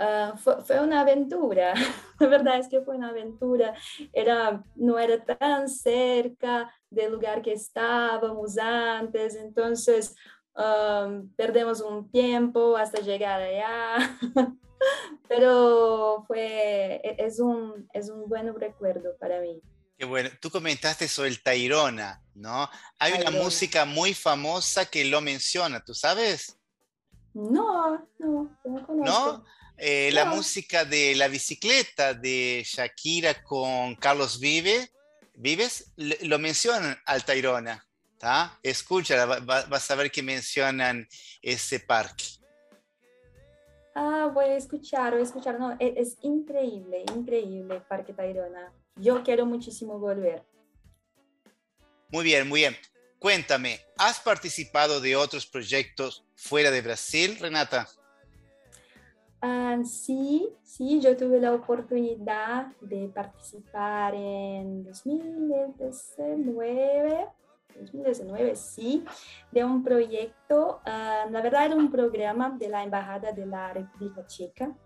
uh, 0.00 0.36
fue, 0.36 0.62
fue, 0.62 0.80
una 0.80 1.00
aventura, 1.00 1.74
la 2.20 2.26
verdad 2.26 2.58
es 2.58 2.68
que 2.68 2.80
fue 2.80 2.96
una 2.96 3.10
aventura. 3.10 3.74
Era, 4.12 4.62
no 4.74 4.98
era 4.98 5.22
tan 5.24 5.68
cerca 5.68 6.72
del 6.90 7.12
lugar 7.12 7.42
que 7.42 7.52
estábamos 7.52 8.58
antes, 8.58 9.34
entonces 9.34 10.14
um, 10.54 11.28
perdemos 11.36 11.80
un 11.80 12.10
tiempo 12.10 12.76
hasta 12.76 13.00
llegar 13.00 13.40
allá. 13.40 14.18
Pero 15.28 16.24
fue, 16.26 17.00
e, 17.02 17.16
es 17.18 17.40
un, 17.40 17.88
es 17.92 18.08
un 18.08 18.28
buen 18.28 18.54
recuerdo 18.54 19.16
para 19.18 19.40
mí. 19.40 19.60
Qué 19.98 20.04
bueno. 20.04 20.30
Tú 20.40 20.48
comentaste 20.50 21.08
sobre 21.08 21.30
el 21.30 21.42
Tairona, 21.42 22.22
¿no? 22.34 22.70
Hay 23.00 23.20
una 23.20 23.32
música 23.32 23.84
muy 23.84 24.14
famosa 24.14 24.86
que 24.86 25.04
lo 25.04 25.20
menciona, 25.20 25.84
¿tú 25.84 25.92
sabes? 25.92 26.56
No, 27.34 28.06
no, 28.18 28.56
no 28.64 28.86
conozco. 28.86 28.94
¿No? 28.94 29.44
Eh, 29.78 30.10
la 30.12 30.24
música 30.24 30.84
de 30.84 31.14
la 31.14 31.28
bicicleta 31.28 32.12
de 32.12 32.64
Shakira 32.66 33.42
con 33.42 33.94
Carlos 33.94 34.40
Vive, 34.40 34.90
Vives, 35.34 35.92
lo 35.96 36.38
mencionan 36.38 36.98
al 37.06 37.24
Tairona. 37.24 37.88
¿tá? 38.18 38.58
Escúchala, 38.62 39.38
vas 39.40 39.90
a 39.90 39.94
ver 39.94 40.10
que 40.10 40.22
mencionan 40.22 41.08
ese 41.40 41.80
parque. 41.80 42.24
Ah, 43.94 44.30
voy 44.32 44.46
a 44.46 44.56
escuchar, 44.56 45.12
voy 45.12 45.20
a 45.20 45.24
escuchar. 45.24 45.58
No, 45.58 45.76
es, 45.78 45.92
es 45.96 46.18
increíble, 46.22 47.04
increíble 47.14 47.80
Parque 47.88 48.12
Tayrona. 48.12 48.72
Yo 48.96 49.22
quiero 49.22 49.46
muchísimo 49.46 49.98
volver. 49.98 50.44
Muy 52.10 52.24
bien, 52.24 52.48
muy 52.48 52.60
bien. 52.60 52.76
Cuéntame, 53.18 53.80
¿has 53.96 54.20
participado 54.20 55.00
de 55.00 55.16
otros 55.16 55.46
proyectos 55.46 56.24
fuera 56.36 56.70
de 56.70 56.80
Brasil, 56.80 57.36
Renata? 57.40 57.88
Ah, 59.40 59.78
sí, 59.84 60.48
sí, 60.62 61.00
yo 61.00 61.16
tuve 61.16 61.40
la 61.40 61.54
oportunidad 61.54 62.76
de 62.80 63.08
participar 63.08 64.14
en 64.14 64.84
2019 64.84 67.28
2019, 67.80 68.56
sí, 68.56 69.04
de 69.52 69.64
un 69.64 69.82
proyecto, 69.82 70.80
ah, 70.84 71.26
la 71.30 71.40
verdad 71.40 71.66
era 71.66 71.76
un 71.76 71.90
programa 71.90 72.50
de 72.50 72.68
la 72.68 72.82
Embajada 72.82 73.32
de 73.32 73.46
la 73.46 73.72
República 73.72 74.26
Checa 74.26 74.76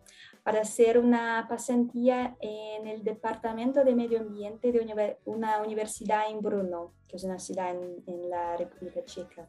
para 0.42 0.61
hacer 0.61 0.99
una 0.99 1.47
pasantía 1.49 2.37
en 2.40 2.87
el 2.87 3.04
Departamento 3.04 3.85
de 3.85 3.94
Medio 3.94 4.21
Ambiente 4.21 4.73
de 4.73 5.18
una 5.25 5.62
universidad 5.62 6.30
en 6.30 6.40
Brno, 6.40 6.92
que 7.09 7.16
es 7.16 7.25
una 7.25 7.38
ciudad 7.38 7.71
en, 7.71 8.28
la 8.28 8.56
República 8.56 9.04
Checa. 9.04 9.49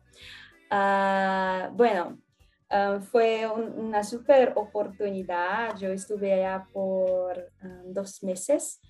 Ah, 0.69 1.69
bueno, 1.74 2.19
ah, 2.74 3.00
fue 3.00 3.48
una 3.48 4.03
super 4.03 4.53
oportunidad. 4.56 5.77
Yo 5.77 5.89
estuve 5.89 6.34
allá 6.34 6.68
por 6.74 7.50
dos 7.86 8.24
meses 8.24 8.82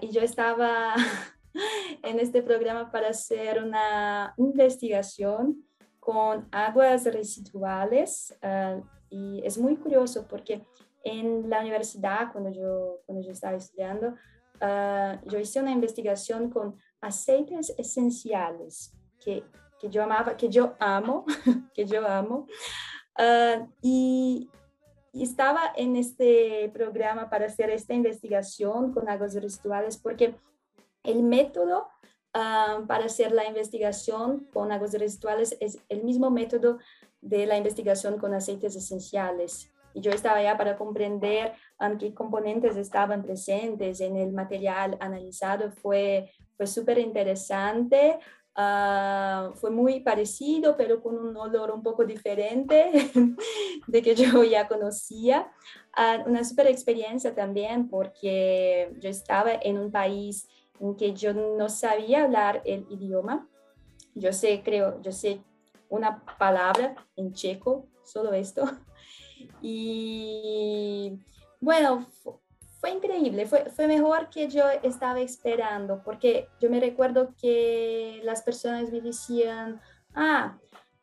y 0.00 0.08
yo 0.10 0.20
estaba 0.22 0.94
en 2.02 2.20
este 2.20 2.42
programa 2.42 2.90
para 2.90 3.08
hacer 3.08 3.62
una 3.62 4.34
investigación 4.36 5.64
con 6.00 6.48
aguas 6.50 7.04
residuales 7.04 8.36
ah, 8.42 8.80
y 9.10 9.42
es 9.44 9.58
muy 9.58 9.76
curioso 9.76 10.26
porque 10.26 10.64
en 11.04 11.48
la 11.50 11.60
universidad, 11.60 12.32
cuando 12.32 12.50
yo, 12.50 13.00
cuando 13.06 13.24
yo 13.24 13.32
estaba 13.32 13.56
estudiando, 13.56 14.14
uh, 14.60 15.28
yo 15.28 15.38
hice 15.38 15.60
una 15.60 15.72
investigación 15.72 16.50
con 16.50 16.76
aceites 17.00 17.74
esenciales 17.76 18.94
que, 19.22 19.44
que 19.82 19.90
yo 19.90 20.04
amaba, 20.04 20.36
que 20.36 20.48
yo 20.48 20.74
amo, 20.78 21.24
que 21.74 21.84
yo 21.84 22.06
amo. 22.06 22.46
Uh, 23.18 23.66
y, 23.82 24.48
y, 25.12 25.22
estaba 25.24 25.72
en 25.76 25.96
este 25.96 26.70
programa 26.72 27.28
para 27.28 27.46
hacer 27.46 27.68
esta 27.68 27.92
investigación 27.92 28.92
con 28.92 29.08
aguas 29.08 29.34
residuales 29.34 29.98
porque 29.98 30.34
el 31.02 31.22
método 31.24 31.88
ah, 32.32 32.84
para 32.86 33.06
hacer 33.06 33.32
la 33.32 33.44
investigación 33.44 34.48
con 34.52 34.72
aguas 34.72 34.94
residuales 34.94 35.56
es 35.60 35.78
el 35.90 36.04
mismo 36.04 36.30
método 36.30 36.78
de 37.20 37.44
la 37.44 37.56
investigación 37.56 38.18
con 38.18 38.34
aceites 38.34 38.76
esenciales. 38.76 39.68
Y 39.94 40.00
yo 40.00 40.10
estaba 40.10 40.38
allá 40.38 40.56
para 40.56 40.78
comprender 40.78 41.52
um, 41.78 41.98
qué 41.98 42.14
componentes 42.14 42.76
estaban 42.76 43.22
presentes 43.22 44.00
en 44.00 44.16
el 44.16 44.32
material 44.32 44.96
analizado. 45.00 45.70
Fue, 45.70 46.32
fue 46.56 46.66
súper 46.66 46.98
interesante. 46.98 48.18
Ah, 48.54 49.50
fue 49.54 49.70
muy 49.70 50.00
parecido, 50.00 50.76
pero 50.76 51.02
con 51.02 51.16
un 51.16 51.34
olor 51.36 51.70
un 51.70 51.82
poco 51.82 52.04
diferente 52.04 52.90
de 53.86 54.02
que 54.02 54.14
yo 54.14 54.44
ya 54.44 54.68
conocía. 54.68 55.50
una 56.26 56.44
súper 56.44 56.66
experiencia 56.66 57.34
también 57.34 57.88
porque 57.88 58.92
yo 59.00 59.08
estaba 59.08 59.52
en 59.54 59.78
un 59.78 59.90
país 59.90 60.48
en 60.80 60.96
que 60.96 61.14
yo 61.14 61.32
no 61.32 61.68
sabía 61.68 62.24
hablar 62.24 62.62
el 62.66 62.86
idioma. 62.90 63.48
Yo 64.14 64.32
sé, 64.32 64.62
creo, 64.62 65.00
yo 65.00 65.12
sé 65.12 65.40
una 65.88 66.22
palabra 66.38 66.94
en 67.16 67.32
checo, 67.32 67.88
solo 68.04 68.32
esto. 68.32 68.64
Y 69.60 71.18
bueno, 71.60 72.06
fue 72.82 72.90
increíble, 72.90 73.46
fue, 73.46 73.70
fue 73.70 73.86
mejor 73.86 74.28
que 74.28 74.48
yo 74.48 74.64
estaba 74.82 75.20
esperando, 75.20 76.02
porque 76.02 76.48
yo 76.58 76.68
me 76.68 76.80
recuerdo 76.80 77.32
que 77.40 78.20
las 78.24 78.42
personas 78.42 78.90
me 78.90 79.00
decían, 79.00 79.80
ah, 80.16 80.58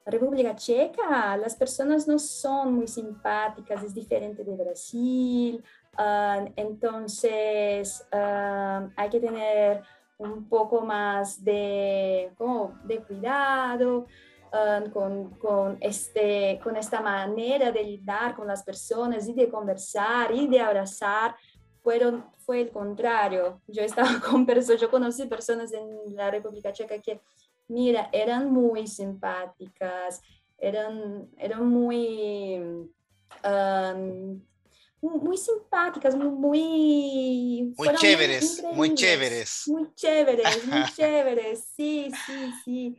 República 0.05 0.53
Checa, 0.57 1.37
las 1.37 1.55
personas 1.55 2.05
no 2.05 2.19
son 2.19 2.73
muy 2.73 2.85
simpáticas, 2.85 3.81
es 3.81 3.93
diferente 3.93 4.43
de 4.43 4.57
Brasil, 4.57 5.63
ah, 5.95 6.43
entonces 6.57 8.05
ah, 8.11 8.89
hay 8.97 9.09
que 9.09 9.21
tener 9.21 9.81
un 10.17 10.49
poco 10.49 10.81
más 10.81 11.41
de, 11.41 12.33
como, 12.37 12.77
de 12.83 12.97
cuidado 13.03 14.05
ah, 14.51 14.81
con, 14.91 15.29
con, 15.35 15.77
este, 15.79 16.59
con 16.61 16.75
esta 16.75 16.99
manera 16.99 17.71
de 17.71 17.83
lidiar 17.83 18.35
con 18.35 18.47
las 18.47 18.63
personas 18.63 19.29
y 19.29 19.33
de 19.33 19.47
conversar 19.47 20.35
y 20.35 20.45
de 20.45 20.59
abrazar. 20.59 21.37
Fueron, 21.83 22.25
fue 22.45 22.61
el 22.61 22.69
contrario. 22.71 23.61
Yo 23.67 23.83
estaba 23.83 24.09
con 24.29 24.45
personas, 24.45 24.81
yo 24.81 24.89
conocí 24.89 25.25
personas 25.25 25.73
en 25.73 26.15
la 26.15 26.29
República 26.31 26.73
Checa 26.73 26.99
que 26.99 27.21
mira, 27.69 28.09
eran 28.11 28.51
muy 28.51 28.87
simpáticas, 28.87 30.21
eran, 30.57 31.29
eran 31.37 31.65
muy, 31.65 32.59
muy 35.01 35.37
simpáticas, 35.37 36.15
muy... 36.15 37.73
Muy 37.77 37.95
chéveres, 37.95 38.63
muy, 38.73 38.93
chéveres. 38.93 39.63
Muy 39.67 39.93
chéveres, 39.95 40.65
muy 40.67 40.83
chéveres, 40.95 41.63
sí, 41.75 42.11
sí, 42.25 42.53
sí. 42.65 42.97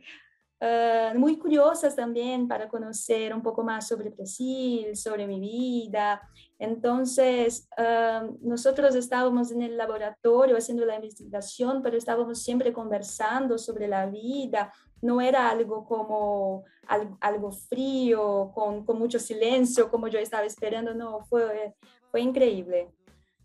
Ah, 0.63 1.13
muy 1.15 1.37
curiosas 1.37 1.95
también 1.95 2.47
para 2.47 2.69
conocer 2.69 3.33
un 3.33 3.41
poco 3.41 3.63
más 3.63 3.87
sobre 3.87 4.11
Brasil, 4.11 4.95
sobre 4.95 5.25
mi 5.25 5.39
vida. 5.39 6.21
Entonces, 6.59 7.67
ah, 7.77 8.27
nosotros 8.41 8.93
estábamos 8.93 9.51
en 9.51 9.63
el 9.63 9.75
laboratorio 9.75 10.55
haciendo 10.55 10.85
la 10.85 10.95
investigación, 10.95 11.81
pero 11.81 11.97
estábamos 11.97 12.43
siempre 12.43 12.71
conversando 12.71 13.57
sobre 13.57 13.87
la 13.87 14.05
vida. 14.05 14.71
No 15.01 15.19
era 15.19 15.49
algo 15.49 15.83
como 15.83 16.63
algo, 16.87 17.51
frío, 17.51 18.51
con, 18.53 18.85
con, 18.85 18.99
mucho 18.99 19.17
silencio, 19.17 19.89
como 19.89 20.09
yo 20.09 20.19
estaba 20.19 20.45
esperando. 20.45 20.93
No, 20.93 21.21
fue, 21.21 21.73
fue 22.11 22.21
increíble. 22.21 22.91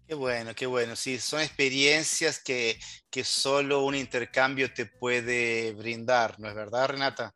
Qué 0.06 0.14
bueno, 0.14 0.52
qué 0.54 0.66
bueno. 0.66 0.94
Sí, 0.94 1.18
son 1.18 1.40
experiencias 1.40 2.40
que, 2.40 2.78
que 3.10 3.24
solo 3.24 3.84
un 3.84 3.96
intercambio 3.96 4.72
te 4.72 4.86
puede 4.86 5.72
brindar, 5.72 6.38
¿no 6.38 6.48
es 6.48 6.54
verdad, 6.54 6.88
Renata? 6.88 7.34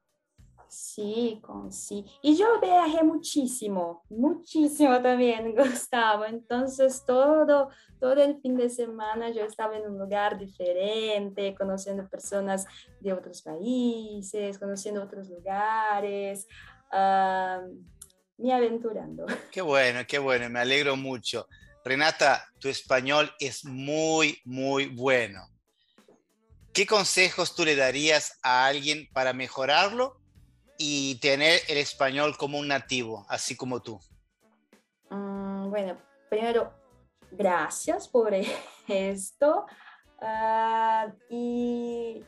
Sí, 0.69 1.41
con, 1.43 1.73
sí. 1.73 2.05
Y 2.23 2.37
yo 2.37 2.61
viajé 2.61 3.03
muchísimo, 3.03 4.05
muchísimo 4.09 5.03
también, 5.03 5.53
Gustavo. 5.57 6.25
Entonces, 6.25 7.03
todo, 7.05 7.71
todo 7.99 8.13
el 8.13 8.41
fin 8.41 8.57
de 8.57 8.71
semana 8.71 9.31
yo 9.31 9.43
estaba 9.43 9.77
en 9.77 9.91
un 9.91 9.99
lugar 9.99 10.39
diferente, 10.39 11.57
conociendo 11.57 12.09
personas 12.09 12.67
de 13.01 13.13
otros 13.13 13.43
países, 13.43 14.61
conociendo 14.61 15.03
otros 15.03 15.29
lugares, 15.29 16.47
me 18.39 18.53
aventurando. 18.55 19.27
Qué 19.51 19.61
bueno, 19.61 20.01
qué 20.07 20.21
bueno, 20.21 20.49
me 20.49 20.61
alegro 20.61 20.95
mucho. 20.95 21.49
Renata, 21.85 22.47
tu 22.59 22.69
español 22.69 23.33
es 23.41 23.65
muy, 23.65 24.41
muy 24.45 24.87
bueno. 24.87 25.49
¿Qué 26.73 26.87
consejos 26.87 27.55
tú 27.55 27.65
le 27.65 27.75
darías 27.75 28.39
a 28.43 28.67
alguien 28.67 29.09
para 29.13 29.33
mejorarlo 29.33 30.21
y 30.79 31.17
tener 31.17 31.61
el 31.69 31.79
español 31.79 32.37
como 32.37 32.59
un 32.59 32.69
nativo, 32.69 33.27
así 33.29 33.57
como 33.57 33.83
tú? 33.83 34.01
Mm, 35.11 35.71
bueno, 35.71 35.99
primero, 36.29 36.73
gracias 37.31 38.07
por 38.09 38.33
esto. 38.89 39.67
Ah, 40.21 41.13
y 41.29 42.23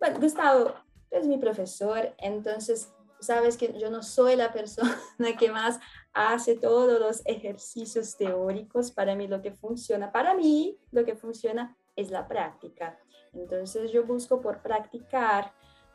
bueno, 0.00 0.18
Gustavo, 0.20 0.74
es 1.10 1.26
mi 1.26 1.38
profesor, 1.38 2.14
entonces 2.18 2.92
sabes 3.20 3.56
que 3.56 3.78
yo 3.78 3.90
no 3.90 4.02
soy 4.02 4.36
la 4.36 4.52
persona 4.52 4.96
que 5.38 5.50
más 5.50 5.78
hace 6.12 6.56
todos 6.56 7.00
los 7.00 7.22
ejercicios 7.26 8.16
teóricos. 8.16 8.90
Para 8.90 9.14
mí 9.14 9.26
lo 9.26 9.42
que 9.42 9.52
funciona, 9.52 10.12
para 10.12 10.34
mí 10.34 10.78
lo 10.90 11.04
que 11.04 11.16
funciona 11.16 11.76
es 11.94 12.10
la 12.10 12.26
práctica. 12.28 12.98
Entonces 13.32 13.92
yo 13.92 14.04
busco 14.04 14.40
por 14.40 14.62
practicar 14.62 15.52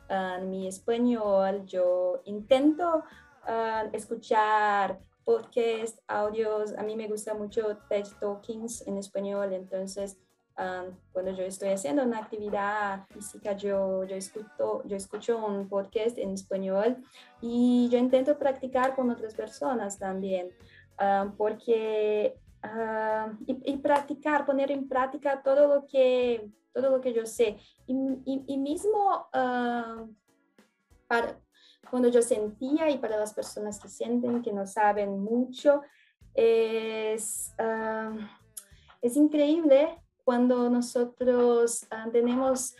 ah, 0.08 0.38
mi 0.42 0.68
español, 0.68 1.64
yo 1.66 2.22
intento 2.24 3.02
ah, 3.44 3.88
escuchar 3.92 5.00
podcasts, 5.24 6.00
audios, 6.08 6.72
a 6.76 6.82
mí 6.82 6.96
me 6.96 7.08
gusta 7.08 7.34
mucho 7.34 7.78
TED 7.88 8.06
Talkings 8.20 8.86
en 8.86 8.98
español, 8.98 9.52
entonces 9.52 10.18
cuando 10.54 11.32
yo 11.32 11.44
estoy 11.44 11.70
haciendo 11.70 12.02
una 12.02 12.18
actividad 12.18 13.06
física, 13.08 13.52
yo, 13.56 14.04
yo, 14.04 14.16
escucho, 14.16 14.82
yo 14.84 14.96
escucho 14.96 15.44
un 15.44 15.68
podcast 15.68 16.18
en 16.18 16.30
español 16.30 16.96
y 17.40 17.88
yo 17.90 17.98
intento 17.98 18.38
practicar 18.38 18.94
con 18.94 19.10
otras 19.10 19.34
personas 19.34 19.98
también, 19.98 20.50
porque 21.36 22.36
y, 23.46 23.76
practicar, 23.78 24.46
poner 24.46 24.70
en 24.70 24.88
práctica 24.88 25.42
todo 25.42 25.74
lo 25.74 25.86
que, 25.86 26.48
todo 26.72 26.90
lo 26.90 27.00
que 27.00 27.12
yo 27.12 27.26
sé. 27.26 27.58
Y, 27.86 27.96
y, 28.46 28.58
mismo 28.58 29.26
para, 31.08 31.40
cuando 31.90 32.08
yo 32.08 32.22
sentía 32.22 32.88
y 32.90 32.98
para 32.98 33.16
las 33.16 33.34
personas 33.34 33.80
que 33.80 33.88
sienten 33.88 34.42
que 34.42 34.52
no 34.52 34.66
saben 34.66 35.22
mucho, 35.22 35.82
es, 36.34 37.54
es 39.00 39.16
increíble 39.16 40.01
cuando 40.24 40.70
nosotros 40.70 41.86
ah, 41.90 42.08
tenemos 42.12 42.74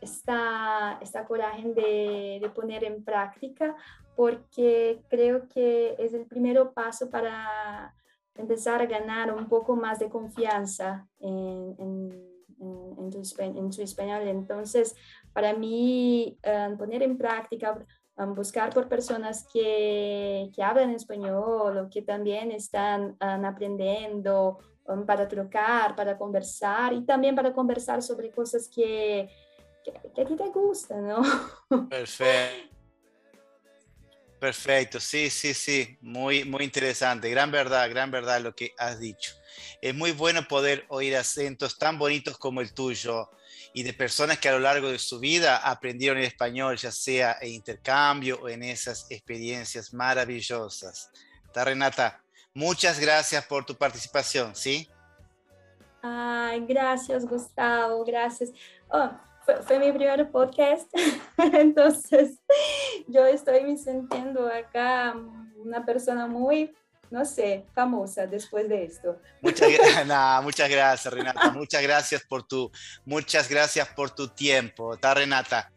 esta, 0.00 0.98
esta 1.00 1.24
coraje 1.24 1.72
de, 1.72 2.38
de, 2.40 2.50
poner 2.54 2.84
en 2.84 3.04
práctica, 3.04 3.74
porque 4.14 5.02
creo 5.08 5.48
que 5.48 5.96
es 5.98 6.14
el 6.14 6.26
primer 6.26 6.70
paso 6.70 7.10
para 7.10 7.94
empezar 8.36 8.80
a 8.80 8.86
ganar 8.86 9.34
un 9.34 9.48
poco 9.48 9.76
más 9.76 9.98
de 9.98 10.08
confianza 10.08 11.06
en, 11.18 11.74
en, 11.78 12.36
en, 12.58 13.70
español. 13.80 14.28
Entonces, 14.28 14.94
para 15.32 15.52
mí, 15.54 16.38
ah, 16.44 16.70
poner 16.78 17.02
en 17.02 17.18
práctica, 17.18 17.84
ah, 18.16 18.26
buscar 18.26 18.72
por 18.72 18.88
personas 18.88 19.46
que, 19.52 20.50
que 20.54 20.62
hablan 20.62 20.90
español 20.90 21.78
o 21.78 21.90
que 21.90 22.02
también 22.02 22.52
están 22.52 23.16
aprendiendo 23.20 24.58
para 25.06 25.26
trocar, 25.26 25.94
para 25.96 26.16
conversar 26.16 26.92
y 26.92 27.04
también 27.04 27.34
para 27.34 27.52
conversar 27.52 28.02
sobre 28.02 28.30
cosas 28.30 28.68
que, 28.68 29.28
que, 29.84 30.22
a 30.22 30.24
ti 30.24 30.36
te 30.36 30.48
gustan, 30.50 31.06
¿no? 31.06 31.22
Perfecto. 31.90 32.76
Perfecto, 34.38 35.00
sí, 35.00 35.30
sí, 35.30 35.54
sí, 35.54 35.96
muy, 36.02 36.44
muy 36.44 36.62
interesante, 36.62 37.30
gran 37.30 37.50
verdad, 37.50 37.88
gran 37.88 38.10
verdad 38.10 38.40
lo 38.40 38.54
que 38.54 38.74
has 38.76 39.00
dicho. 39.00 39.34
Es 39.80 39.94
muy 39.94 40.12
bueno 40.12 40.46
poder 40.46 40.84
oír 40.88 41.16
acentos 41.16 41.78
tan 41.78 41.98
bonitos 41.98 42.36
como 42.36 42.60
el 42.60 42.74
tuyo 42.74 43.30
y 43.72 43.82
de 43.82 43.94
personas 43.94 44.38
que 44.38 44.50
a 44.50 44.52
lo 44.52 44.60
largo 44.60 44.90
de 44.90 44.98
su 44.98 45.18
vida 45.20 45.56
aprendieron 45.56 46.18
el 46.18 46.24
español, 46.24 46.76
ya 46.76 46.92
sea 46.92 47.38
en 47.40 47.52
intercambio 47.54 48.38
o 48.42 48.48
en 48.48 48.62
esas 48.62 49.06
experiencias 49.10 49.94
maravillosas. 49.94 51.10
¿Está 51.46 51.64
Renata? 51.64 52.25
Muchas 52.56 52.98
gracias 52.98 53.44
por 53.44 53.66
tu 53.66 53.74
participación, 53.74 54.56
¿sí? 54.56 54.88
Ay, 56.00 56.64
gracias, 56.66 57.26
Gustavo, 57.26 58.02
gracias. 58.02 58.50
Oh, 58.88 59.10
fue, 59.66 59.78
mi 59.78 59.92
primer 59.92 60.30
podcast, 60.30 60.90
entonces 61.52 62.38
yo 63.08 63.26
estoy 63.26 63.62
me 63.62 63.76
sintiendo 63.76 64.48
acá 64.48 65.14
una 65.58 65.84
persona 65.84 66.26
muy, 66.26 66.74
no 67.10 67.26
sé, 67.26 67.66
famosa 67.74 68.26
después 68.26 68.66
de 68.70 68.84
esto. 68.84 69.20
Muchas, 69.42 69.68
muchas 70.42 70.70
gracias, 70.70 71.12
Renata. 71.12 71.50
Muchas 71.50 71.82
gracias 71.82 72.24
por 72.24 72.42
tu, 72.42 72.72
muchas 73.04 73.50
gracias 73.50 73.86
por 73.88 74.08
tu 74.12 74.28
tiempo. 74.28 74.94
¿Está, 74.94 75.12
Renata? 75.12 75.70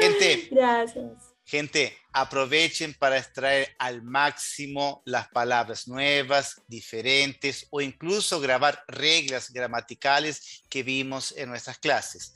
Gente. 0.00 0.48
Gracias. 0.50 1.25
Gente, 1.48 1.96
aprovechen 2.12 2.92
para 2.94 3.18
extraer 3.18 3.72
al 3.78 4.02
máximo 4.02 5.00
las 5.04 5.28
palabras 5.28 5.86
nuevas, 5.86 6.60
diferentes 6.66 7.68
o 7.70 7.80
incluso 7.80 8.40
grabar 8.40 8.82
reglas 8.88 9.52
gramaticales 9.52 10.64
que 10.68 10.82
vimos 10.82 11.32
en 11.36 11.48
nuestras 11.48 11.78
clases. 11.78 12.34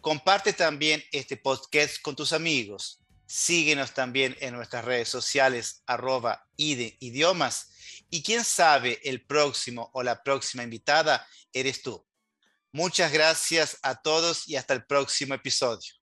Comparte 0.00 0.52
también 0.52 1.02
este 1.10 1.36
podcast 1.36 2.00
con 2.02 2.14
tus 2.14 2.32
amigos. 2.32 3.02
Síguenos 3.26 3.94
también 3.94 4.36
en 4.38 4.54
nuestras 4.54 4.84
redes 4.84 5.08
sociales 5.08 5.82
arroba 5.84 6.46
idiomas 6.56 7.72
y 8.10 8.22
quién 8.22 8.44
sabe 8.44 9.00
el 9.02 9.26
próximo 9.26 9.90
o 9.92 10.04
la 10.04 10.22
próxima 10.22 10.62
invitada 10.62 11.26
eres 11.52 11.82
tú. 11.82 12.06
Muchas 12.70 13.10
gracias 13.10 13.78
a 13.82 14.00
todos 14.00 14.48
y 14.48 14.54
hasta 14.54 14.74
el 14.74 14.84
próximo 14.86 15.34
episodio. 15.34 16.01